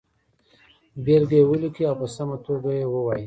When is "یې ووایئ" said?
2.79-3.19